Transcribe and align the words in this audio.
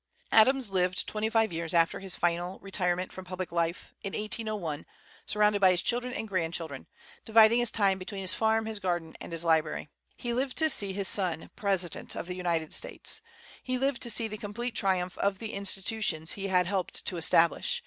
Adams 0.31 0.71
lived 0.71 1.05
twenty 1.07 1.29
five 1.29 1.53
years 1.53 1.75
after 1.75 1.99
his 1.99 2.15
final 2.15 2.57
retirement 2.57 3.11
from 3.13 3.23
public 3.23 3.51
life, 3.51 3.93
in 4.01 4.13
1801, 4.13 4.87
surrounded 5.27 5.59
by 5.59 5.69
his 5.69 5.83
children 5.83 6.11
and 6.11 6.27
grandchildren, 6.27 6.87
dividing 7.23 7.59
his 7.59 7.69
time 7.69 7.99
between 7.99 8.21
his 8.23 8.33
farm, 8.33 8.65
his 8.65 8.79
garden, 8.79 9.15
and 9.21 9.31
his 9.31 9.43
library. 9.43 9.89
He 10.17 10.33
lived 10.33 10.57
to 10.57 10.71
see 10.71 10.91
his 10.91 11.07
son 11.07 11.51
president 11.55 12.15
of 12.15 12.25
the 12.25 12.35
United 12.35 12.73
States. 12.73 13.21
He 13.61 13.77
lived 13.77 14.01
to 14.01 14.09
see 14.09 14.27
the 14.27 14.39
complete 14.39 14.73
triumph 14.73 15.19
of 15.19 15.37
the 15.37 15.53
institutions 15.53 16.31
he 16.31 16.47
had 16.47 16.65
helped 16.65 17.05
to 17.05 17.17
establish. 17.17 17.79